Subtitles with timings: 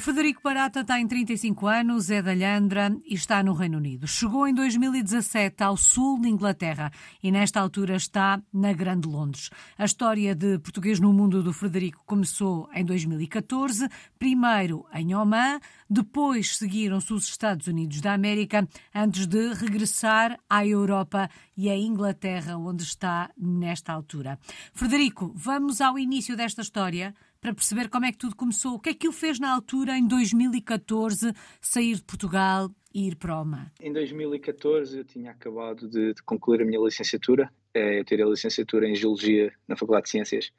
[0.00, 4.08] Frederico Barata tem 35 anos, é da Lhandra e está no Reino Unido.
[4.08, 6.90] Chegou em 2017 ao sul de Inglaterra
[7.22, 9.50] e nesta altura está na Grande Londres.
[9.76, 13.88] A história de português no mundo do Frederico começou em 2014,
[14.18, 21.28] primeiro em Oman, depois seguiram-se os Estados Unidos da América, antes de regressar à Europa
[21.54, 24.38] e à Inglaterra, onde está nesta altura.
[24.72, 28.74] Frederico, vamos ao início desta história para perceber como é que tudo começou.
[28.74, 33.16] O que é que o fez na altura, em 2014, sair de Portugal e ir
[33.16, 33.70] para Oman?
[33.80, 37.50] Em 2014 eu tinha acabado de, de concluir a minha licenciatura.
[37.72, 40.52] É, eu tirei a licenciatura em Geologia na Faculdade de Ciências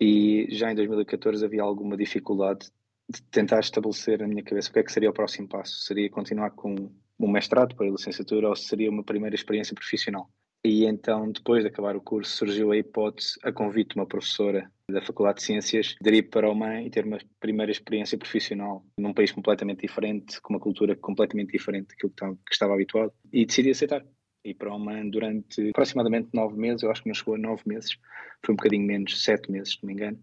[0.00, 2.68] e já em 2014 havia alguma dificuldade
[3.08, 5.82] de tentar estabelecer na minha cabeça o que é que seria o próximo passo.
[5.82, 10.28] Seria continuar com um mestrado para a licenciatura ou seria uma primeira experiência profissional?
[10.64, 14.70] E então, depois de acabar o curso, surgiu a hipótese, a convite de uma professora
[14.90, 19.14] da Faculdade de Ciências, ir para o MAN e ter uma primeira experiência profissional num
[19.14, 24.04] país completamente diferente, com uma cultura completamente diferente daquilo que estava habituado, e decidi aceitar.
[24.44, 27.62] E para o MAN durante aproximadamente nove meses, eu acho que não chegou a nove
[27.66, 27.96] meses,
[28.44, 30.20] foi um bocadinho menos, sete meses, se não me engano,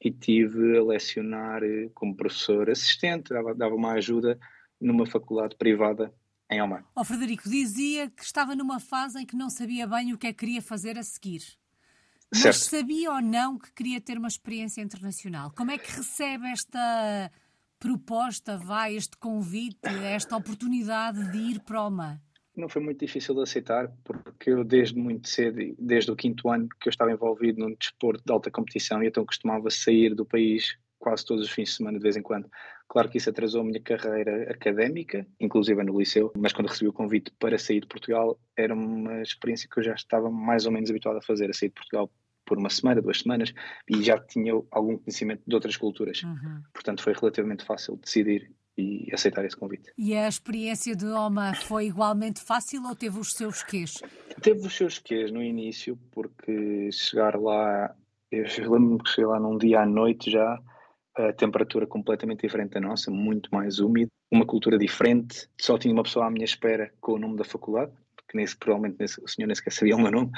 [0.00, 4.38] e tive a lecionar eh, como professor assistente, dava, dava uma ajuda
[4.80, 6.14] numa faculdade privada
[6.48, 6.84] em Oman.
[6.94, 10.32] O Frederico dizia que estava numa fase em que não sabia bem o que é
[10.32, 11.42] que queria fazer a seguir.
[12.34, 12.82] Mas certo.
[12.82, 15.52] sabia ou não que queria ter uma experiência internacional?
[15.56, 17.30] Como é que recebe esta
[17.78, 22.20] proposta, vai, este convite, esta oportunidade de ir para Oman?
[22.56, 26.68] Não foi muito difícil de aceitar, porque eu desde muito cedo, desde o quinto ano
[26.80, 30.76] que eu estava envolvido num desporto de alta competição e então costumava sair do país
[30.98, 32.48] quase todos os fins de semana de vez em quando.
[32.88, 36.92] Claro que isso atrasou a minha carreira académica, inclusive no liceu, mas quando recebi o
[36.92, 40.88] convite para sair de Portugal, era uma experiência que eu já estava mais ou menos
[40.90, 42.10] habituado a fazer, a sair de Portugal
[42.44, 43.52] por uma semana, duas semanas,
[43.88, 46.22] e já tinha algum conhecimento de outras culturas.
[46.22, 46.62] Uhum.
[46.72, 49.92] Portanto, foi relativamente fácil decidir e aceitar esse convite.
[49.96, 53.94] E a experiência de Oma foi igualmente fácil ou teve os seus quês?
[54.42, 57.94] Teve os seus quês no início, porque chegar lá,
[58.30, 60.60] eu lembro-me que cheguei lá num dia à noite já,
[61.16, 65.48] a temperatura completamente diferente da nossa, muito mais úmida, uma cultura diferente.
[65.60, 67.92] Só tinha uma pessoa à minha espera com o nome da faculdade,
[68.28, 70.30] que nesse, provavelmente o senhor nem sequer sabia o meu nome,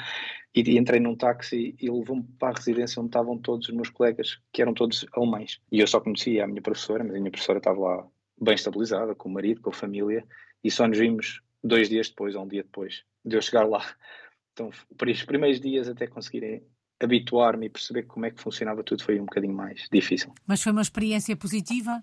[0.53, 3.89] e, e entrei num táxi e levou-me para a residência onde estavam todos os meus
[3.89, 5.61] colegas, que eram todos alemães.
[5.71, 8.07] E eu só conhecia a minha professora, mas a minha professora estava lá
[8.39, 10.25] bem estabilizada, com o marido, com a família,
[10.63, 13.83] e só nos vimos dois dias depois, ou um dia depois, de eu chegar lá.
[14.53, 16.63] Então, por os primeiros dias até conseguirem
[17.01, 20.33] habituar-me e perceber como é que funcionava tudo foi um bocadinho mais difícil.
[20.45, 22.01] Mas foi uma experiência positiva?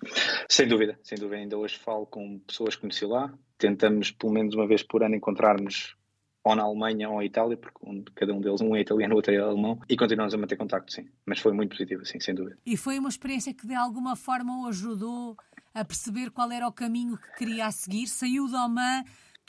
[0.48, 1.36] Sem dúvida, sem dúvida.
[1.36, 3.32] Ainda hoje falo com pessoas que conheci lá.
[3.58, 5.96] Tentamos, pelo menos uma vez por ano, encontrar-nos
[6.44, 9.32] ou na Alemanha ou em Itália, porque um, cada um deles, um é italiano, outro
[9.32, 11.08] é alemão, e continuamos a manter contacto, sim.
[11.24, 12.58] Mas foi muito positivo, sim, sem dúvida.
[12.66, 15.36] E foi uma experiência que de alguma forma o ajudou
[15.72, 18.06] a perceber qual era o caminho que queria a seguir?
[18.06, 19.04] Saiu de Oman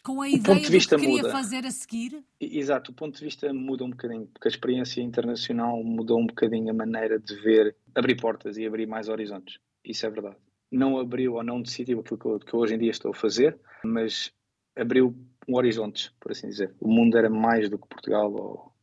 [0.05, 1.31] com a ideia de que queria muda.
[1.31, 2.23] fazer a seguir?
[2.39, 6.69] Exato, o ponto de vista muda um bocadinho, porque a experiência internacional mudou um bocadinho
[6.69, 9.57] a maneira de ver, abrir portas e abrir mais horizontes.
[9.83, 10.35] Isso é verdade.
[10.71, 13.15] Não abriu ou não decidiu aquilo que eu, que eu hoje em dia estou a
[13.15, 14.31] fazer, mas
[14.75, 15.15] abriu
[15.47, 16.75] um horizonte, por assim dizer.
[16.79, 18.73] O mundo era mais do que Portugal, ou,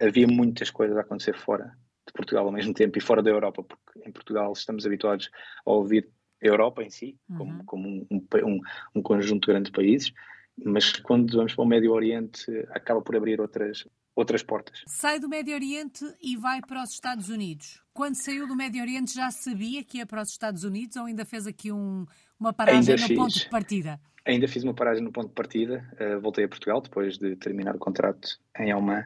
[0.00, 1.76] havia muitas coisas a acontecer fora
[2.06, 5.30] de Portugal ao mesmo tempo e fora da Europa, porque em Portugal estamos habituados
[5.66, 6.08] a ouvir
[6.42, 7.36] a Europa em si, uhum.
[7.36, 8.60] como, como um, um,
[8.94, 10.12] um, conjunto de grandes países,
[10.56, 14.82] mas quando vamos para o Médio Oriente acaba por abrir outras, outras portas.
[14.86, 17.82] Sai do Médio Oriente e vai para os Estados Unidos.
[17.92, 21.24] Quando saiu do Médio Oriente já sabia que ia para os Estados Unidos ou ainda
[21.24, 22.06] fez aqui um,
[22.38, 23.16] uma paragem ainda no fiz.
[23.16, 24.00] ponto de partida?
[24.24, 25.88] Ainda fiz uma paragem no ponto de partida.
[25.98, 29.04] Uh, voltei a Portugal depois de terminar o contrato em Oman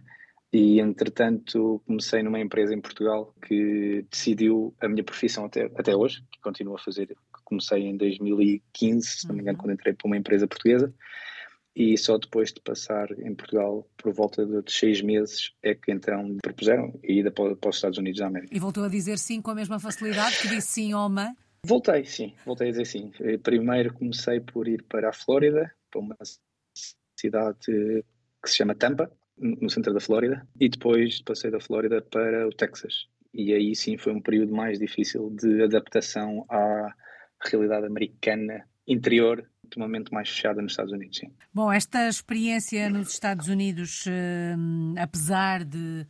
[0.52, 6.22] e entretanto comecei numa empresa em Portugal que decidiu a minha profissão até, até hoje,
[6.30, 7.16] que continuo a fazer.
[7.44, 9.64] Comecei em 2015, se não me engano, uhum.
[9.64, 10.92] quando entrei para uma empresa portuguesa
[11.76, 16.36] e só depois de passar em Portugal por volta de seis meses é que então
[16.42, 18.54] propuseram a ida para, para os Estados Unidos da América.
[18.54, 21.34] E voltou a dizer sim com a mesma facilidade que disse sim ao MA?
[21.64, 23.10] Voltei, sim, voltei a dizer sim.
[23.20, 26.16] Eh, primeiro comecei por ir para a Flórida, para uma
[27.18, 27.58] cidade
[28.42, 32.50] que se chama Tampa, no centro da Flórida, e depois passei da Flórida para o
[32.50, 33.08] Texas.
[33.32, 36.94] E aí sim foi um período mais difícil de adaptação à
[37.40, 39.44] realidade americana interior
[39.78, 41.30] momento mais fechada nos Estados Unidos, sim.
[41.52, 46.06] Bom, esta experiência nos Estados Unidos, uh, apesar de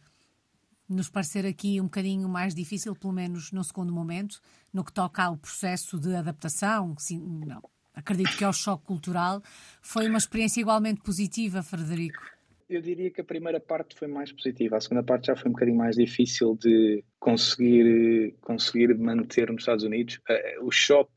[0.89, 4.41] nos parecer aqui um bocadinho mais difícil, pelo menos no segundo momento,
[4.73, 7.63] no que toca ao processo de adaptação, sim, não,
[7.95, 9.43] acredito que é o choque cultural,
[9.81, 12.23] foi uma experiência igualmente positiva, Frederico?
[12.69, 15.53] Eu diria que a primeira parte foi mais positiva, a segunda parte já foi um
[15.53, 20.19] bocadinho mais difícil de conseguir, conseguir manter nos Estados Unidos.
[20.29, 21.14] Eh, o choque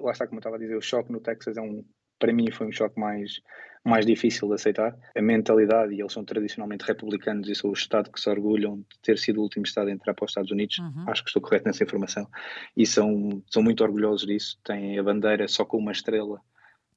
[0.00, 1.84] lá está como eu estava a dizer, o choque no Texas é um,
[2.18, 3.40] para mim foi um choque mais,
[3.84, 4.96] mais difícil de aceitar.
[5.16, 9.00] A mentalidade, e eles são tradicionalmente republicanos e são o Estado que se orgulham de
[9.02, 11.04] ter sido o último Estado a entrar para os Estados Unidos, uhum.
[11.08, 12.28] acho que estou correto nessa informação,
[12.76, 16.40] e são, são muito orgulhosos disso, têm a bandeira só com uma estrela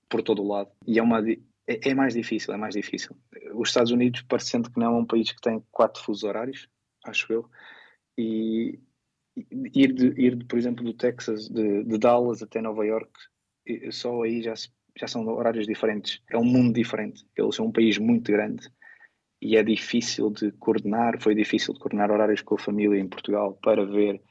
[0.07, 1.21] por todo o lado, e é uma...
[1.67, 3.17] É, é mais difícil, é mais difícil.
[3.55, 6.69] Os Estados Unidos, parecendo que não é um país que tem quatro fusos horários,
[7.03, 7.49] acho eu,
[8.15, 8.79] e
[9.35, 13.11] ir, de, ir de, por exemplo, do Texas, de, de Dallas até Nova York,
[13.91, 17.25] só aí já se já são horários diferentes, é um mundo diferente.
[17.35, 18.69] Eles são um país muito grande
[19.41, 21.21] e é difícil de coordenar.
[21.21, 24.21] Foi difícil de coordenar horários com a família em Portugal para ver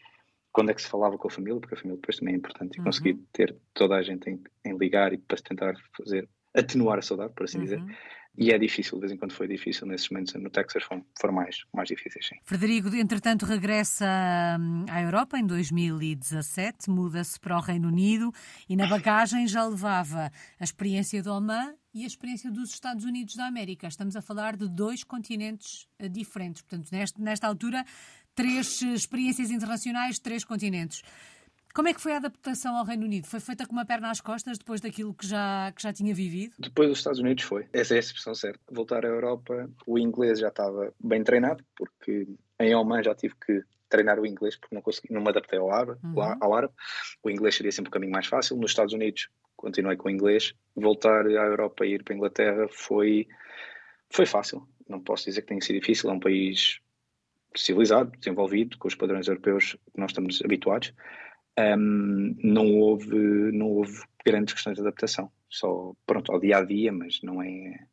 [0.50, 2.76] quando é que se falava com a família, porque a família depois também é importante.
[2.76, 2.84] E uhum.
[2.84, 7.34] conseguir ter toda a gente em, em, ligar e para tentar fazer atenuar a saudade,
[7.34, 7.64] por assim uhum.
[7.64, 7.84] dizer.
[8.36, 11.34] E é difícil, de vez em quando foi difícil, nesses momentos no Texas foram, foram
[11.34, 12.34] mais, mais difíceis, sim.
[12.42, 14.06] Frederico, entretanto, regressa
[14.58, 18.32] hum, à Europa em 2017, muda-se para o Reino Unido
[18.68, 23.36] e na bagagem já levava a experiência do Oman e a experiência dos Estados Unidos
[23.36, 23.86] da América.
[23.86, 26.60] Estamos a falar de dois continentes eh, diferentes.
[26.62, 26.88] Portanto,
[27.18, 27.84] nesta, altura,
[28.34, 31.02] três eh, experiências internacionais, três continentes.
[31.74, 33.26] Como é que foi a adaptação ao Reino Unido?
[33.26, 36.54] Foi feita com uma perna às costas depois daquilo que já, que já tinha vivido?
[36.56, 37.66] Depois dos Estados Unidos foi.
[37.72, 38.60] Essa é a expressão certa.
[38.70, 42.28] Voltar à Europa, o inglês já estava bem treinado, porque
[42.60, 45.68] em Oman já tive que treinar o inglês porque não consegui, não me adaptei ao
[45.68, 46.36] árabe, uhum.
[46.40, 46.72] ao árabe.
[47.24, 48.56] O inglês seria sempre um caminho mais fácil.
[48.56, 50.54] Nos Estados Unidos continuei com o inglês.
[50.76, 53.26] Voltar à Europa e ir para a Inglaterra foi,
[54.10, 54.64] foi fácil.
[54.88, 56.08] Não posso dizer que tenha sido difícil.
[56.08, 56.78] É um país
[57.56, 60.92] civilizado, desenvolvido, com os padrões europeus que nós estamos habituados
[61.58, 63.14] um, não, houve,
[63.52, 65.30] não houve grandes questões de adaptação.
[65.48, 67.86] Só, pronto, ao dia a dia, mas não é.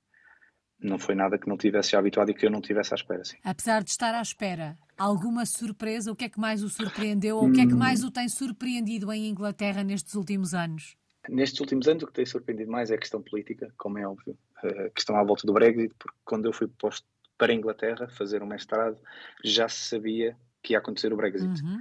[0.80, 3.24] Não foi nada que não tivesse habituado e que eu não tivesse à espera.
[3.24, 3.38] Sim.
[3.44, 6.12] Apesar de estar à espera, alguma surpresa?
[6.12, 7.78] O que é que mais o surpreendeu ou o que é que hum.
[7.78, 10.96] mais o tem surpreendido em Inglaterra nestes últimos anos?
[11.30, 14.36] Nestes últimos anos, o que tem surpreendido mais é a questão política, como é óbvio.
[14.56, 17.06] A questão à volta do Brexit, porque quando eu fui posto
[17.38, 18.98] para a Inglaterra fazer um mestrado,
[19.44, 21.62] já se sabia que ia acontecer o Brexit.
[21.64, 21.80] Uhum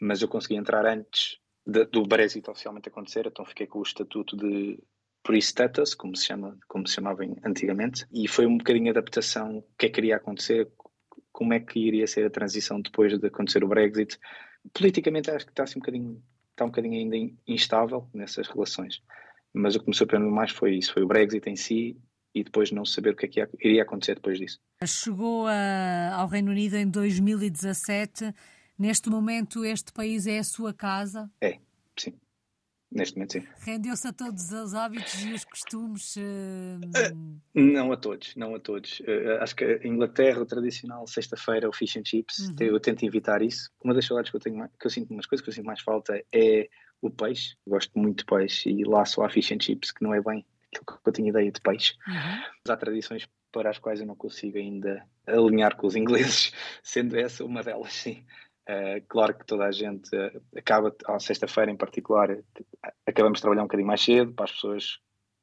[0.00, 4.36] mas eu consegui entrar antes de, do Brexit oficialmente acontecer, então fiquei com o estatuto
[4.36, 4.78] de
[5.22, 9.64] pre-status, como se chama, como se chamava antigamente, e foi um bocadinho a adaptação, o
[9.78, 10.70] que é que iria acontecer,
[11.30, 14.18] como é que iria ser a transição depois de acontecer o Brexit.
[14.72, 19.02] Politicamente acho que está assim um bocadinho, está um bocadinho ainda instável nessas relações,
[19.52, 22.00] mas o que me surpreendeu mais foi isso, foi o Brexit em si
[22.34, 24.58] e depois não saber o que é que iria acontecer depois disso.
[24.86, 28.32] Chegou a, ao Reino Unido em 2017
[28.80, 31.30] Neste momento, este país é a sua casa?
[31.38, 31.58] É,
[31.98, 32.14] sim.
[32.90, 33.46] Neste momento, sim.
[33.58, 36.16] Rendeu-se a todos os hábitos e os costumes?
[36.16, 36.80] Uh...
[37.54, 39.00] não a todos, não a todos.
[39.00, 42.56] Uh, acho que a Inglaterra, o tradicional, sexta-feira, o fish and chips, uhum.
[42.58, 43.70] eu tento evitar isso.
[43.84, 45.66] Uma das saudades que eu tenho, mais, que eu sinto, umas coisas que eu sinto
[45.66, 46.70] mais falta é
[47.02, 47.56] o peixe.
[47.66, 50.42] Gosto muito de peixe e lá só há fish and chips, que não é bem
[50.74, 51.92] aquilo que eu tinha ideia de peixe.
[52.08, 52.14] Uhum.
[52.64, 57.18] Mas há tradições para as quais eu não consigo ainda alinhar com os ingleses, sendo
[57.18, 58.24] essa uma delas, sim.
[58.70, 62.38] Uh, claro que toda a gente uh, acaba, à sexta-feira em particular,
[63.04, 64.98] acabamos de trabalhar um bocadinho mais cedo para as pessoas,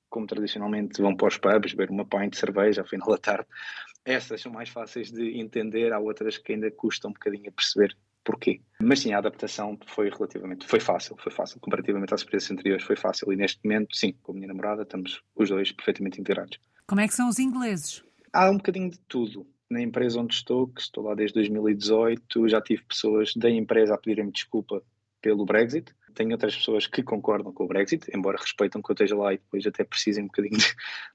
[0.09, 3.45] como tradicionalmente vão para os pubs, beber uma pint de cerveja ao final da tarde.
[4.05, 7.97] Essas são mais fáceis de entender, há outras que ainda custam um bocadinho a perceber
[8.23, 8.61] porquê.
[8.81, 12.95] Mas sim, a adaptação foi relativamente, foi fácil, foi fácil, comparativamente às experiências anteriores foi
[12.95, 16.57] fácil e neste momento, sim, com a minha namorada estamos os dois perfeitamente integrados.
[16.87, 18.03] Como é que são os ingleses?
[18.31, 22.61] Há um bocadinho de tudo na empresa onde estou, que estou lá desde 2018, já
[22.61, 24.81] tive pessoas da empresa a pedirem-me desculpa
[25.21, 25.93] pelo Brexit.
[26.13, 29.37] Tenho outras pessoas que concordam com o Brexit, embora respeitam que eu esteja lá e
[29.37, 30.57] depois até precisem um bocadinho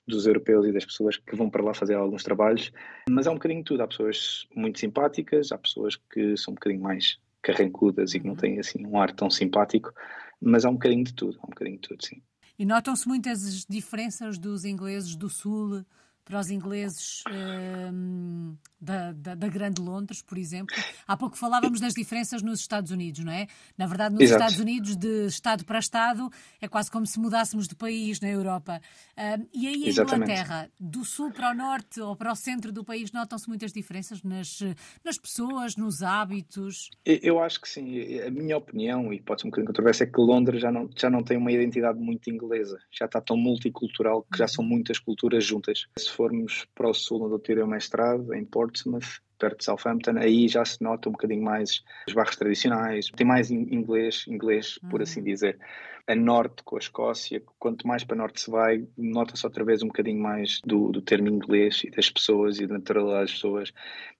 [0.06, 2.70] dos europeus e das pessoas que vão para lá fazer alguns trabalhos.
[3.10, 3.82] Mas é um bocadinho de tudo.
[3.82, 8.34] Há pessoas muito simpáticas, há pessoas que são um bocadinho mais carrancudas e que não
[8.34, 8.40] uhum.
[8.40, 9.92] têm assim um ar tão simpático,
[10.40, 12.22] mas há um bocadinho de tudo, há um bocadinho de tudo, sim.
[12.58, 15.84] E notam-se muitas diferenças dos ingleses do Sul
[16.24, 20.74] para os ingleses um, da, da, da, Grande Londres, por exemplo.
[21.06, 23.46] Há pouco falávamos das diferenças nos Estados Unidos, não é?
[23.76, 24.42] Na verdade, nos Exato.
[24.42, 28.80] Estados Unidos, de Estado para Estado, é quase como se mudássemos de país na Europa.
[29.16, 32.84] Um, e aí, em Inglaterra, do sul para o norte ou para o centro do
[32.84, 34.60] país, notam-se muitas diferenças nas,
[35.04, 36.90] nas pessoas, nos hábitos?
[37.04, 38.20] Eu acho que sim.
[38.20, 41.10] A minha opinião, e pode ser um bocadinho controversa, é que Londres já não, já
[41.10, 42.78] não tem uma identidade muito inglesa.
[42.90, 44.70] Já está tão multicultural que já são uhum.
[44.70, 45.86] muitas culturas juntas.
[45.98, 50.18] Se formos para o sul, onde eu tirei o mestrado, em Portsmouth, perto de Southampton,
[50.18, 55.00] aí já se nota um bocadinho mais os bairros tradicionais, tem mais inglês, inglês, por
[55.00, 55.02] uhum.
[55.02, 55.58] assim dizer.
[56.06, 59.88] A norte com a Escócia, quanto mais para norte se vai, nota-se outra vez um
[59.88, 63.72] bocadinho mais do, do termo inglês e das pessoas e da naturalidade das pessoas.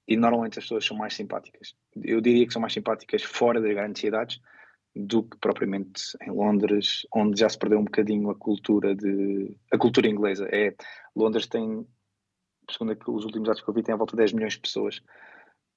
[0.06, 1.74] E normalmente as pessoas são mais simpáticas.
[1.96, 4.40] Eu diria que são mais simpáticas fora das grandes cidades,
[4.94, 9.78] do que propriamente em Londres, onde já se perdeu um bocadinho a cultura de a
[9.78, 10.46] cultura inglesa.
[10.52, 10.74] É
[11.16, 11.86] Londres tem,
[12.70, 15.02] segundo os últimos dados que eu vi, tem à volta de 10 milhões de pessoas.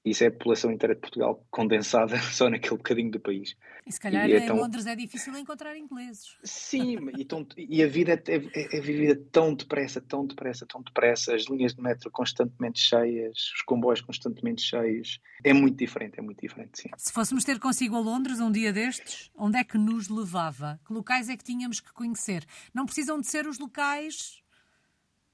[0.06, 3.56] Isso é a população inteira de Portugal condensada só naquele bocadinho do país.
[3.88, 4.58] E se calhar e em tão...
[4.58, 6.38] Londres é difícil encontrar ingleses.
[6.44, 10.84] Sim, e, tão, e a vida é, é, é, vivida tão depressa, tão depressa, tão
[10.84, 15.20] depressa, as linhas de metro constantemente cheias, os comboios constantemente cheios.
[15.44, 16.90] É muito diferente, é muito diferente, sim.
[16.98, 20.80] Se fôssemos ter consigo a Londres um dia destes, onde é que nos levava?
[20.86, 22.46] Que locais é que tínhamos que conhecer?
[22.74, 24.44] Não precisam de ser os locais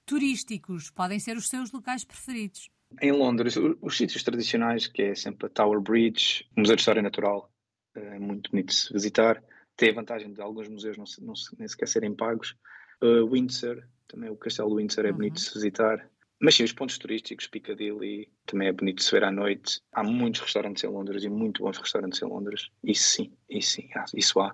[0.05, 2.69] turísticos, podem ser os seus locais preferidos.
[2.99, 7.01] Em Londres, os sítios tradicionais, que é sempre a Tower Bridge, o Museu de História
[7.01, 7.51] Natural,
[7.95, 9.43] é muito bonito de se visitar.
[9.75, 12.55] Tem a vantagem de alguns museus não, não nem sequer serem pagos.
[13.01, 15.17] Uh, Windsor, também o Castelo Windsor é uhum.
[15.17, 16.09] bonito de se visitar.
[16.39, 19.79] Mas sim, os pontos turísticos, Piccadilly, também é bonito de se ver à noite.
[19.91, 22.69] Há muitos restaurantes em Londres e muito bons restaurantes em Londres.
[22.83, 24.53] Isso sim, isso sim, isso há.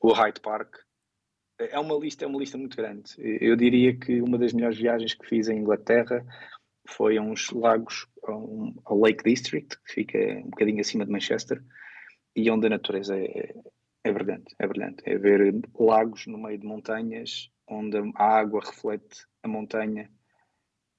[0.00, 0.76] O Hyde Park,
[1.58, 3.12] é uma lista, é uma lista muito grande.
[3.18, 6.24] Eu diria que uma das melhores viagens que fiz em Inglaterra
[6.86, 11.62] foi a uns lagos, ao Lake District, que fica um bocadinho acima de Manchester,
[12.36, 13.54] e onde a natureza é,
[14.02, 15.02] é brilhante, é brilhante.
[15.06, 20.10] É ver lagos no meio de montanhas, onde a água reflete a montanha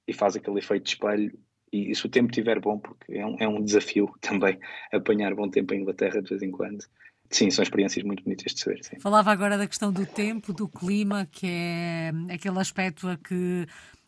[0.06, 1.38] e faz aquele efeito de espelho.
[1.72, 4.58] E, se o tempo estiver bom, porque é um, é um desafio também
[4.92, 6.84] apanhar bom tempo em Inglaterra de vez em quando.
[7.30, 8.84] Sim, são experiências muito bonitas de se ver.
[8.84, 9.00] Sim.
[9.00, 13.66] Falava agora da questão do tempo, do clima, que é aquele aspecto a que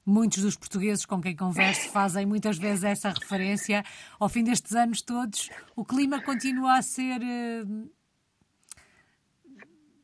[0.09, 3.85] muitos dos portugueses com quem converso fazem muitas vezes essa referência.
[4.19, 7.21] Ao fim destes anos todos, o clima continua a ser.
[7.23, 7.65] Eh,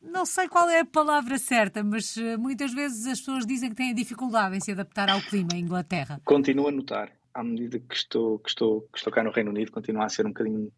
[0.03, 3.77] não sei qual é a palavra certa, mas eh, muitas vezes as pessoas dizem que
[3.77, 6.21] têm dificuldade em se adaptar ao clima em Inglaterra.
[6.25, 9.73] Continuo a notar, à medida que estou, que estou, que estou cá no Reino Unido,
[9.73, 10.71] continua a ser um bocadinho.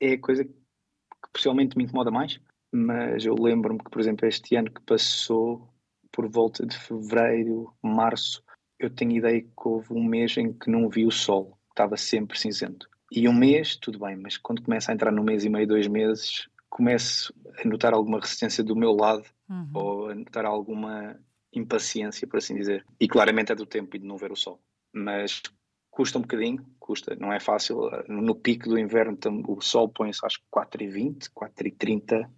[0.00, 0.52] É a coisa que
[1.32, 2.40] possivelmente me incomoda mais,
[2.72, 5.72] mas eu lembro-me que, por exemplo, este ano que passou,
[6.10, 8.42] por volta de fevereiro, março,
[8.84, 12.38] eu tenho ideia que houve um mês em que não vi o sol, estava sempre
[12.38, 12.88] cinzento.
[13.10, 15.86] E um mês, tudo bem, mas quando começa a entrar no mês e meio, dois
[15.86, 19.70] meses, começo a notar alguma resistência do meu lado uhum.
[19.74, 21.18] ou a notar alguma
[21.52, 22.84] impaciência, por assim dizer.
[22.98, 24.58] E claramente é do tempo e de não ver o sol.
[24.92, 25.42] Mas
[25.90, 27.90] custa um bocadinho, custa, não é fácil.
[28.08, 32.28] No pico do inverno o sol põe-se às 4h20, 4h30,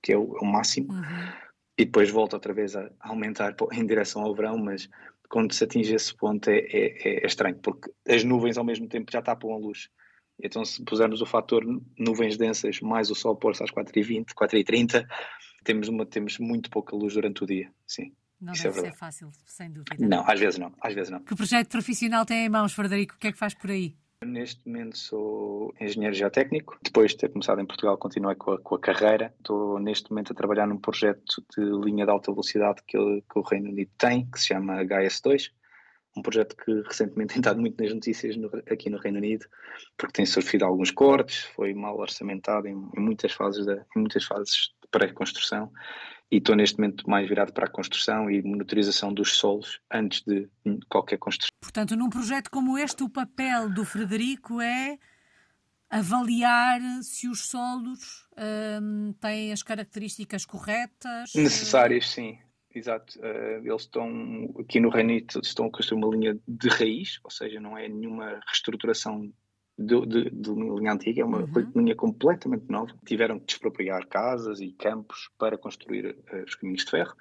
[0.00, 1.32] que é o, é o máximo, uhum.
[1.76, 4.88] e depois volta outra vez a aumentar em direção ao verão, mas
[5.28, 9.10] quando se atinge esse ponto é, é, é, estranho, porque as nuvens ao mesmo tempo
[9.10, 9.88] já tapam a luz.
[10.42, 11.64] Então, se pusermos o fator
[11.98, 15.06] nuvens densas mais o sol pôr-se às 4h20, 4h30,
[15.62, 17.70] temos, uma, temos muito pouca luz durante o dia.
[17.86, 18.12] Sim.
[18.40, 19.96] Não Isso é deve é ser fácil, sem dúvida.
[19.98, 21.20] Não, às vezes não, às vezes não.
[21.20, 23.14] Que projeto profissional tem em mãos, Frederico?
[23.14, 23.96] O que é que faz por aí?
[24.22, 26.78] Neste momento sou engenheiro geotécnico.
[26.82, 29.34] Depois de ter começado em Portugal, continuei com a, com a carreira.
[29.38, 33.42] Estou neste momento a trabalhar num projeto de linha de alta velocidade que, que o
[33.42, 35.50] Reino Unido tem, que se chama HS2.
[36.16, 39.46] Um projeto que recentemente tem estado muito nas notícias no, aqui no Reino Unido,
[39.96, 44.72] porque tem sofrido alguns cortes, foi mal orçamentado em, em muitas fases, em muitas fases
[44.80, 45.70] de pré-construção
[46.34, 50.48] e estou neste momento mais virado para a construção e monitorização dos solos antes de
[50.88, 51.50] qualquer construção.
[51.60, 54.98] Portanto, num projeto como este, o papel do Frederico é
[55.88, 58.26] avaliar se os solos
[58.82, 61.32] hum, têm as características corretas?
[61.36, 62.36] Necessárias, sim.
[62.74, 63.16] Exato.
[63.20, 67.30] Uh, eles estão, aqui no Reino Unido, estão a construir uma linha de raiz, ou
[67.30, 69.32] seja, não é nenhuma reestruturação
[69.76, 71.72] de, de, de uma linha antiga, é uma uhum.
[71.74, 72.92] linha completamente nova.
[73.04, 77.14] Tiveram que despropriar casas e campos para construir uh, os caminhos de ferro.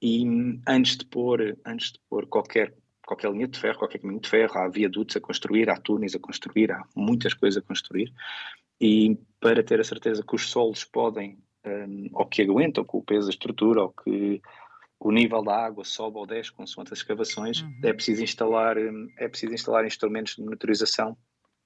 [0.00, 4.20] E um, antes de pôr, antes de pôr qualquer qualquer linha de ferro, qualquer caminho
[4.20, 8.12] de ferro, há viadutos a construir, há túneis a construir, há muitas coisas a construir.
[8.80, 13.02] E para ter a certeza que os solos podem, um, ou que aguentam com o
[13.02, 14.40] peso da estrutura, ou que
[14.98, 17.80] o nível da água sobe ou desce consoante as escavações, uhum.
[17.84, 21.16] é preciso instalar hum, é preciso instalar instrumentos de monitorização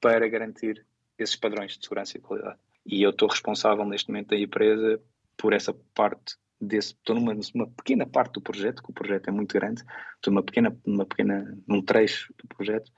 [0.07, 0.87] para garantir
[1.19, 2.61] esses padrões de segurança e qualidade.
[2.87, 5.03] E eu estou responsável neste momento da empresa
[5.37, 9.33] por essa parte desse, estou numa, numa pequena parte do projeto, que o projeto é
[9.33, 9.83] muito grande,
[10.15, 12.93] estou numa pequena, numa pequena, num trecho do projeto,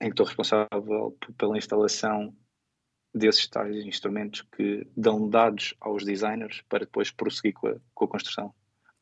[0.00, 2.32] em que estou responsável pela instalação
[3.12, 8.08] desses tais instrumentos que dão dados aos designers para depois prosseguir com a, com a
[8.08, 8.54] construção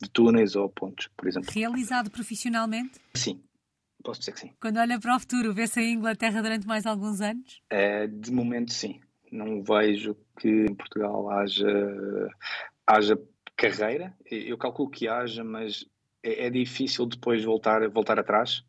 [0.03, 1.51] de túneis ou pontos, por exemplo.
[1.53, 2.99] Realizado profissionalmente?
[3.15, 3.45] Sim,
[4.03, 4.53] Posso dizer que sim.
[4.61, 7.63] Quando olha para o futuro, vê-se a Inglaterra durante mais alguns anos?
[7.69, 9.01] É, de momento, sim.
[9.31, 12.29] Não vejo que em Portugal haja,
[12.87, 13.21] haja
[13.57, 14.17] carreira.
[14.25, 15.85] Eu calculo que haja, mas
[16.23, 18.65] é, é difícil depois voltar, voltar atrás.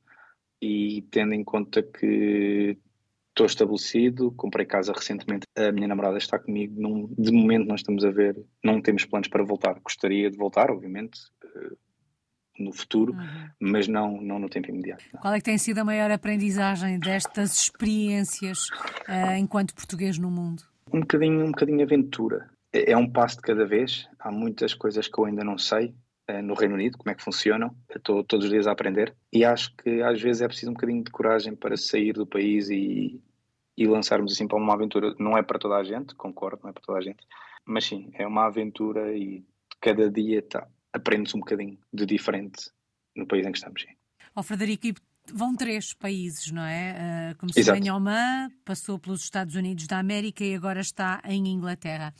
[0.61, 2.77] E tendo em conta que
[3.29, 8.03] estou estabelecido, comprei casa recentemente, a minha namorada está comigo, não, de momento não estamos
[8.03, 9.79] a ver, não temos planos para voltar.
[9.79, 11.77] Gostaria de voltar, obviamente, uh,
[12.59, 13.49] no futuro, uhum.
[13.59, 15.03] mas não, não no tempo imediato.
[15.13, 15.21] Não.
[15.21, 18.69] Qual é que tem sido a maior aprendizagem destas experiências
[19.07, 20.63] uh, enquanto português no mundo?
[20.93, 22.49] Um bocadinho, um bocadinho aventura.
[22.71, 25.93] É, é um passo de cada vez, há muitas coisas que eu ainda não sei,
[26.29, 29.43] uh, no Reino Unido, como é que funcionam, estou todos os dias a aprender e
[29.43, 33.21] acho que às vezes é preciso um bocadinho de coragem para sair do país e,
[33.77, 35.15] e lançarmos assim para uma aventura.
[35.19, 37.25] Não é para toda a gente, concordo, não é para toda a gente,
[37.65, 39.43] mas sim, é uma aventura e
[39.79, 42.69] cada dia tá, aprendes um bocadinho de diferente
[43.15, 43.81] no país em que estamos.
[43.81, 43.95] Sim.
[44.35, 44.87] Oh, Frederico,
[45.33, 47.31] vão três países, não é?
[47.33, 47.79] Uh, começou Exato.
[47.79, 52.13] em Oman, passou pelos Estados Unidos da América e agora está em Inglaterra.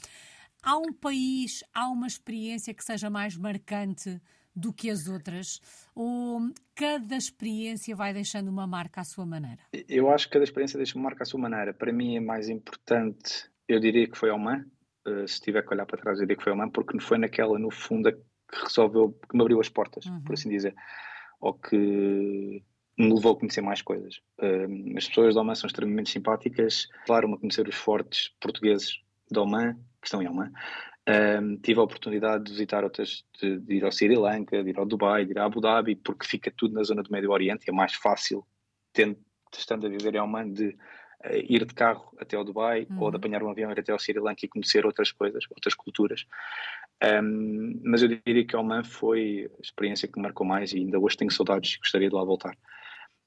[0.64, 4.22] Há um país, há uma experiência que seja mais marcante
[4.56, 5.60] do que as outras?
[5.96, 9.62] Ou cada experiência vai deixando uma marca à sua maneira?
[9.88, 11.74] Eu acho que cada experiência deixa uma marca à sua maneira.
[11.74, 14.66] Para mim é mais importante, eu diria que foi Oman.
[15.08, 17.58] Uh, se tiver que olhar para trás, eu diria que foi Oman, porque foi naquela,
[17.58, 18.12] no fundo,
[18.52, 20.22] que resolveu, que me abriu as portas, uhum.
[20.22, 20.76] por assim dizer.
[21.40, 22.64] Ou que
[22.98, 24.22] me levou a conhecer mais coisas.
[24.40, 29.40] Uh, as pessoas de Oman são extremamente simpáticas, claro, a conhecer os fortes portugueses de
[29.40, 30.52] Oman, que estão em Oman,
[31.10, 34.78] um, tive a oportunidade de visitar outras, de, de, ir ao Sri Lanka, de ir
[34.78, 37.68] ao Dubai, de ir a Abu Dhabi, porque fica tudo na zona do Médio Oriente
[37.68, 38.46] é mais fácil,
[38.94, 39.18] tendo,
[39.52, 43.02] estando a viver em Oman, de uh, ir de carro até ao Dubai uhum.
[43.02, 45.44] ou de apanhar um avião e ir até ao Sri Lanka e conhecer outras coisas,
[45.50, 46.26] outras culturas.
[47.04, 51.00] Um, mas eu diria que Oman foi a experiência que me marcou mais e ainda
[51.00, 52.56] hoje tenho saudades e gostaria de lá voltar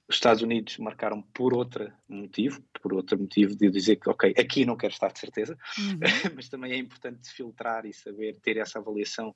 [0.08, 4.64] os Estados Unidos marcaram por outro motivo, por outro motivo de dizer que, ok, aqui
[4.66, 5.98] não quero estar de certeza, uhum.
[6.36, 9.34] mas também é importante filtrar e saber ter essa avaliação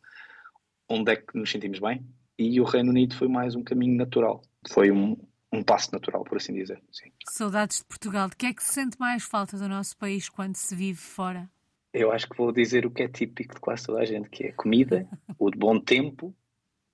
[0.88, 2.07] onde é que nos sentimos bem.
[2.38, 5.16] E o Reino Unido foi mais um caminho natural, foi um,
[5.52, 6.80] um passo natural, por assim dizer.
[6.92, 7.11] Sim.
[7.28, 8.29] Saudades de Portugal.
[8.29, 11.51] De que é que se sente mais falta do nosso país quando se vive fora?
[11.99, 14.45] Eu acho que vou dizer o que é típico de quase toda a gente, que
[14.45, 15.09] é comida,
[15.39, 16.35] o de bom tempo,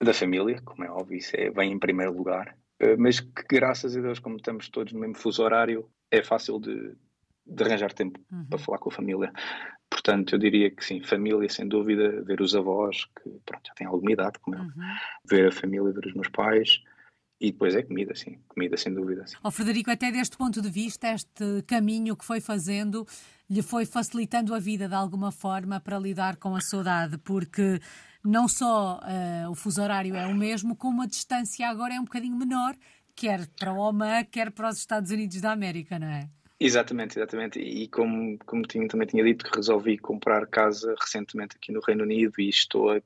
[0.03, 3.97] da família, como é óbvio, isso é, vem em primeiro lugar, eh, mas que graças
[3.97, 6.95] a Deus, como estamos todos no mesmo fuso horário, é fácil de,
[7.47, 8.47] de arranjar tempo uhum.
[8.47, 9.33] para falar com a família.
[9.88, 13.87] Portanto, eu diria que sim, família, sem dúvida, ver os avós, que pronto, já têm
[13.87, 14.95] alguma idade, como eu, uhum.
[15.29, 16.83] ver a família, ver os meus pais,
[17.44, 19.26] e depois é comida, sim, comida sem dúvida.
[19.26, 19.37] Sim.
[19.42, 23.07] Oh, Frederico, até deste ponto de vista, este caminho que foi fazendo
[23.50, 27.78] lhe foi facilitando a vida de alguma forma para lidar com a saudade, porque
[28.24, 32.04] não só uh, o fuso horário é o mesmo, como a distância agora é um
[32.04, 32.74] bocadinho menor,
[33.14, 36.28] quer para o Oman, quer para os Estados Unidos da América, não é?
[36.59, 37.59] Exatamente, exatamente.
[37.59, 42.04] E como, como tinha, também tinha dito, que resolvi comprar casa recentemente aqui no Reino
[42.04, 43.02] Unido e estou a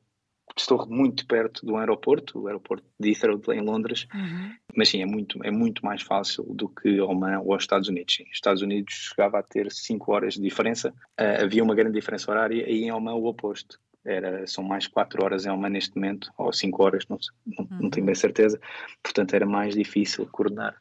[0.57, 4.53] estou muito perto do aeroporto, o aeroporto de Heathrow em Londres, uhum.
[4.75, 8.15] mas sim, é muito, é muito mais fácil do que Oman ou aos Estados Unidos.
[8.15, 8.25] Sim.
[8.33, 12.69] Estados Unidos chegava a ter 5 horas de diferença, uh, havia uma grande diferença horária,
[12.69, 13.79] e em Oman o oposto.
[14.05, 17.83] Era, são mais 4 horas em Oman neste momento, ou 5 horas, não, não, uhum.
[17.83, 18.59] não tenho bem certeza,
[19.03, 20.77] portanto era mais difícil coordenar.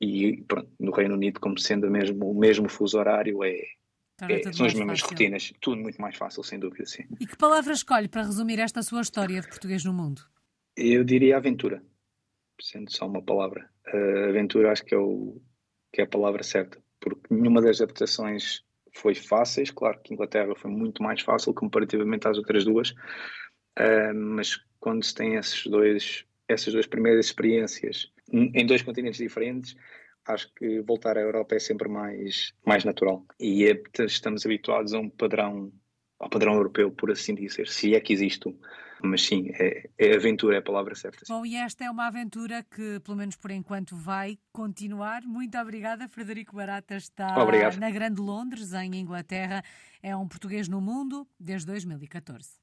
[0.00, 3.60] E pronto, no Reino Unido, como sendo mesmo, o mesmo fuso horário, é,
[4.28, 5.14] é, são as mesmas fácil.
[5.14, 7.04] rotinas, tudo muito mais fácil, sem dúvida, sim.
[7.18, 10.22] E que palavra escolhe para resumir esta sua história de português no mundo?
[10.76, 11.82] Eu diria aventura,
[12.60, 13.68] sendo só uma palavra.
[13.92, 15.40] Uh, aventura acho que é, o,
[15.92, 18.62] que é a palavra certa, porque nenhuma das adaptações
[18.94, 24.60] foi fáceis, claro que Inglaterra foi muito mais fácil comparativamente às outras duas, uh, mas
[24.78, 29.76] quando se tem esses dois, essas duas primeiras experiências em dois continentes diferentes,
[30.26, 33.24] acho que voltar à Europa é sempre mais, mais natural.
[33.38, 35.72] E é, estamos habituados a um padrão,
[36.18, 38.58] ao padrão europeu, por assim dizer, se é que existe um.
[39.02, 41.24] Mas sim, é, é aventura, é a palavra certa.
[41.26, 45.22] Bom, e esta é uma aventura que, pelo menos por enquanto, vai continuar.
[45.22, 46.06] Muito obrigada.
[46.06, 47.78] Frederico Barata está Obrigado.
[47.78, 49.64] na Grande Londres, em Inglaterra.
[50.02, 52.59] É um português no mundo desde 2014.